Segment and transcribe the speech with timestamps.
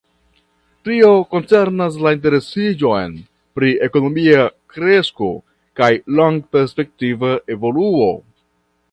[0.87, 3.13] Tio koncernas la interesiĝon
[3.59, 5.29] pri ekonomia kresko
[5.81, 8.09] kaj longperspektiva evoluo.